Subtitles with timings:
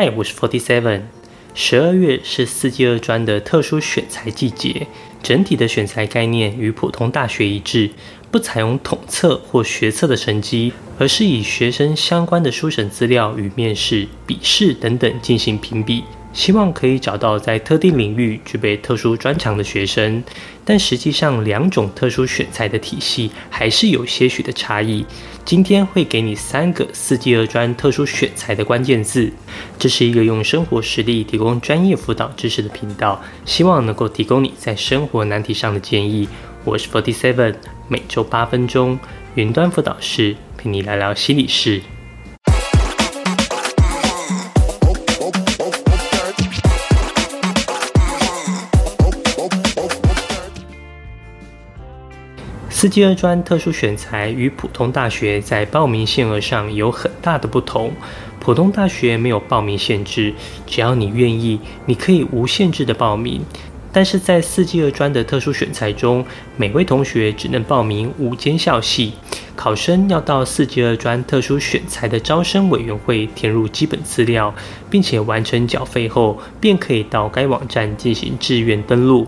[0.00, 1.02] 嗨，我是 Forty Seven。
[1.52, 4.86] 十二月是四季二专的特殊选材季节，
[5.22, 7.90] 整体的选材概念与普通大学一致，
[8.30, 16.02] 不采用统测或学测的成绩，而是以学生相关的书审资料与面试、笔试等等进行评比。
[16.32, 20.22] 希望可以找到在特定领域具备特殊专长的学生，
[20.64, 25.04] 但实际上两种特殊选材的体系还是有些许的差异。
[25.44, 29.32] 今天会给你三个四季二专特殊选材的关键字。
[29.78, 36.28] 这是一个用生活实例提供专业辅导知识的频道，希望能够提供你在生活难题上的建议。
[36.64, 37.54] 我是 Forty Seven，
[37.88, 38.98] 每周八分钟
[39.34, 41.80] 云端辅导室，陪你聊聊心理事。
[52.80, 57.92] 四季二专特殊选材与普通大学在报名限额上有很大的不同。
[58.40, 60.32] 普通大学没有报名限制，
[60.66, 63.42] 只要你愿意，你可以无限制的报名。
[63.92, 66.24] 但是在四季二专的特殊选材中，
[66.56, 69.12] 每位同学只能报名五间校系。
[69.54, 74.54] 考生要到四季二专特殊选材的招生委员会填入基本资料，
[74.88, 79.26] 并且完成缴费后，便可以到该网站进行志愿登录。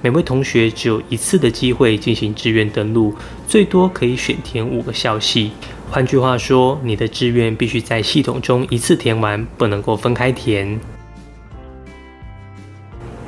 [0.00, 3.14] 每位同学只有一次的机会进行志愿登录，
[3.46, 5.52] 最多可以选填五个校系。
[5.90, 10.80] 换句话说，你的志愿必须在系统中一次填完，不能够分开填。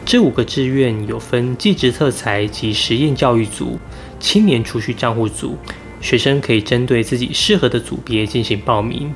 [0.05, 3.79] 这五个志愿有分技职特才及实验教育组、
[4.21, 5.57] 青年储蓄账户组，
[6.01, 9.13] 学生可以针对自己适合的组别进行报名。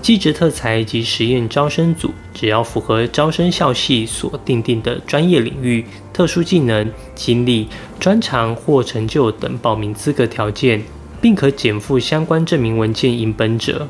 [0.00, 7.68] 技职特才及实验招生组，只要符合招生校系所定定的专业领域、特殊技能、经历、
[8.00, 10.82] 专长或成就等报名资格条件，
[11.20, 13.86] 并可减负相关证明文件影本者，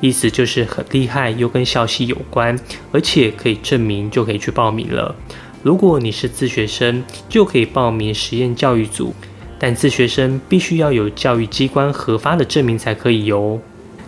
[0.00, 2.58] 意思就是很厉害又跟校系有关，
[2.92, 5.14] 而且可以证明就可以去报名了。
[5.62, 9.14] 如果你是自学生，就可以报名实验教育组，
[9.58, 13.58] 但自学生必须要有教育机关核发的证明才可以哟。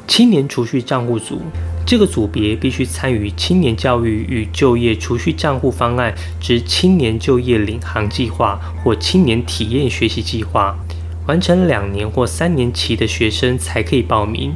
[0.06, 1.42] 青年储蓄账户组，
[1.84, 10.76] 这个组别必须参与青年教育与就业储蓄账户方案之青年就业领航计划或青年体验学习计划，
[11.26, 14.54] 完成两年或三年期的学生才可以报名。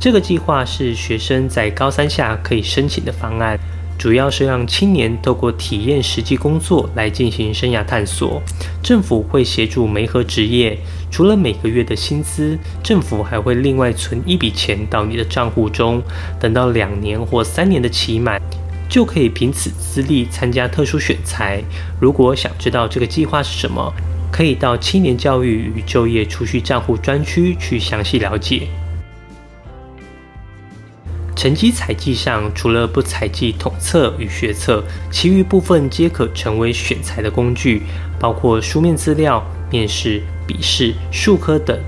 [0.00, 3.58] 这个计划是学生在高三下可以申请的方案。
[4.06, 8.40] 主要是让青年透过体验实际工作来进行生涯探索，
[8.80, 10.78] 政府会协助媒合职业。
[11.10, 16.00] 除了每个月的薪资，政府还会另外存一笔钱到你的账户中，
[16.38, 18.40] 等到两年或三年的期满，
[18.88, 21.60] 就可以凭此资历参加特殊选材。
[22.00, 23.92] 如果想知道这个计划是什么，
[24.30, 28.68] 可以到青年教育与就业储蓄账户专区去详细了解。
[31.36, 37.82] 成绩采集上，除了不采集统测与学测，其余部分皆可成为选材的工具，
[38.18, 41.78] 包括书面资料、面试、笔试、数科等。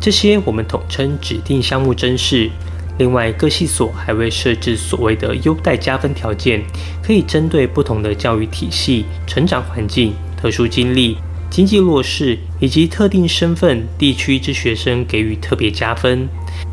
[0.00, 2.50] 这些我们统称指定项目甄试。
[2.96, 6.62] 另外，各系所还会设置所谓的优待加分条件，
[7.02, 11.18] 可以针对不同的教育体系、成长环境、特殊经历、
[11.54, 16.28] 经济弱势以及特定身份地区之学生给予特别加分。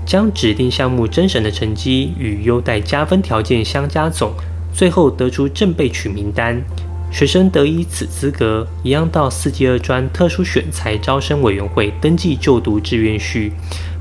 [0.07, 4.33] 将指定项目甄审的成绩与优待加分条件相加总，
[4.73, 6.59] 最后得出正备取名单。
[7.11, 13.53] 学生得以此资格，一样到四季二专特殊选材招生委员会登记就读志愿序。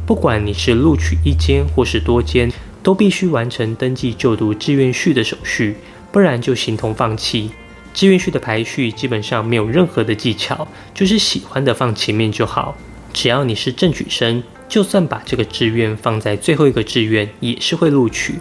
[0.06, 2.50] 不管你是录取一间或是多间，
[2.82, 5.76] 都必须完成登记就读志愿序的手续，
[6.10, 7.50] 不然就形同放弃。
[7.92, 12.76] 志愿序的排序基本上没有任何的技巧，就是喜欢的放前面就好。
[13.12, 14.42] 只要你是正取生。
[14.68, 18.34] 就算把这个志愿放在最后一个志愿，也是会录取。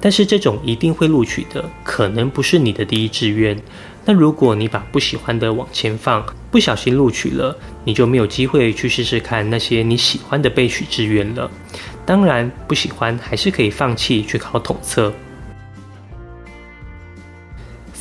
[0.00, 3.54] 但是这种一定会录取的，可能不是你的第一志愿。
[4.06, 11.50] 那如果你把不喜欢的往前放，不小心录取了，你就没有机会去试试看那些你喜欢的备取志愿了。
[12.06, 15.12] 当然，不喜欢还是可以放弃去考统测。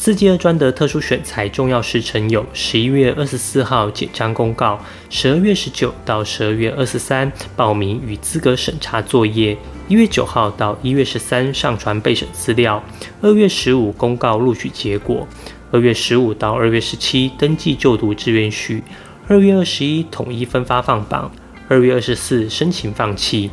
[0.05, 4.79] 四季二专的特殊选材重要时程有：十一月二十四号简章公告，
[5.09, 9.57] 十二月十九到十二月二十三报名与资格审查作业，
[9.87, 12.83] 一月九号到一月十三上传备审资料，
[13.19, 15.27] 二月十五公告录取结果，
[15.71, 18.83] 二月十五到二月十七登记就读志愿序，
[19.27, 21.31] 二月二十一统一分发放榜，
[21.67, 23.49] 二月二十四申请放弃。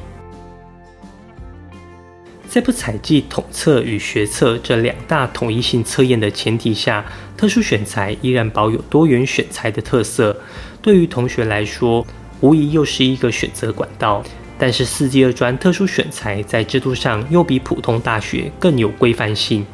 [2.53, 7.03] 在不采集统测与学测这两大统一性测验的前提下，
[7.35, 10.39] 特殊选材依然保有多元选材的特色。
[10.83, 12.07] 对于同学来说，
[12.43, 14.23] 无疑又是一个选择管道。
[14.59, 19.65] 但是四季二专特殊选材在制度上又比普通大学更有规范性。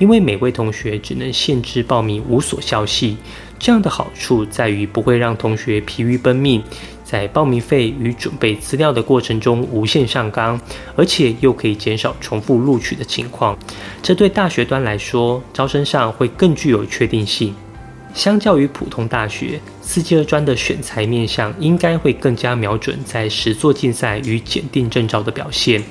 [0.00, 3.16] 因为每位同学只能限制报名五所校系。
[3.60, 6.62] 这样的好处在于不会让同学疲于奔命，
[7.10, 10.60] 在报名费与准备资料的过程中无限上纲，
[10.94, 13.58] 而且又可以减少重复录取的情况。
[14.02, 17.54] 这对大学端来说，招生上会更具有确定性。
[18.12, 25.82] 相较于普通大学，四季二专的选材面向应该会更加瞄准在实作竞赛与检定证照的表现，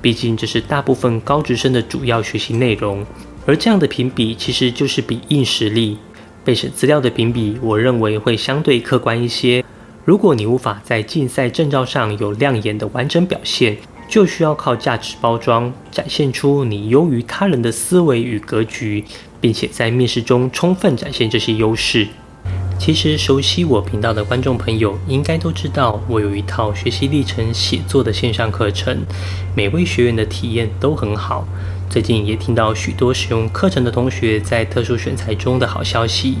[0.00, 3.04] 毕竟这是大部分高职生的主要学习内容。
[3.44, 5.98] 而这样的评比其实就是比硬实力。
[6.44, 9.61] 备审资料的评比，我认为会相对客观一些。
[10.04, 13.76] 如果你无法在竞赛证照上有亮眼的完整表现，
[14.08, 19.04] 就需要靠价值包装，展现出你优于他人的思维与格局，
[19.40, 22.08] 并且在面试中充分展现这些优势。
[22.80, 29.06] 其实，熟悉我频道的观众朋友应该都知道，我有一套学习历程写作的线上课程，
[29.54, 31.46] 每位学员的体验都很好。
[31.88, 36.38] 最近也听到许多使用课程的同学在特殊选材中的好消息。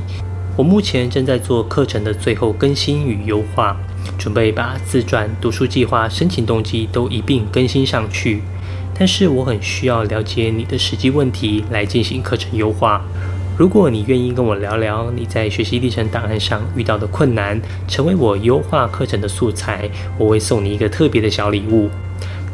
[0.54, 3.74] 我目前正在做课程的最后更新与优化，
[4.18, 8.42] 准备把自传、读书计划、申请动机都一并更新上去。
[8.94, 13.02] 但是我很需要了解你的实际问题来进行课程优化。
[13.56, 17.58] 如果你愿意跟我聊聊你在学习历程档案上遇到的困难，
[17.88, 19.88] 成为我优化课程的素材，
[20.18, 21.88] 我会送你一个特别的小礼物。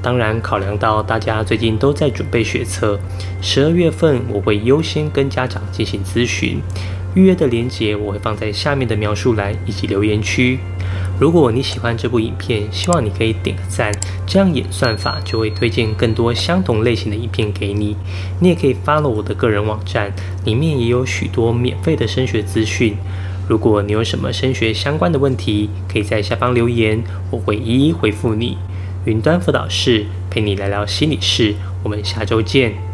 [0.00, 2.96] 当然，考量到大家最近都在准备学测，
[3.42, 6.60] 十二月份我会优先跟家长进行咨询。
[7.18, 10.56] 预约的链接我会放在下面的描述栏以及留言区。
[11.18, 13.92] 如果你喜欢这部影片，希望你可以点个赞，
[14.24, 17.96] 这样演算法就会推荐更多相同类型的影片给你。
[18.38, 20.12] 你也可以 follow 我的个人网站，
[20.44, 22.96] 里面也有许多免费的升学资讯。
[23.48, 28.56] 如果你有什么升学相关的问题，可以在下方留言，我会一一回复你。
[29.06, 32.87] 云端辅导室陪你聊聊心理事，我们下周见。